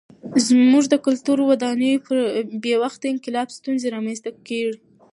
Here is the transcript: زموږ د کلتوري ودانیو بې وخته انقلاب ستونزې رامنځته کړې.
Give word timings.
زموږ 0.47 0.83
د 0.89 0.95
کلتوري 1.05 1.43
ودانیو 1.45 2.01
بې 2.63 2.73
وخته 2.83 3.05
انقلاب 3.13 3.47
ستونزې 3.57 3.87
رامنځته 3.95 4.29
کړې. 4.47 4.71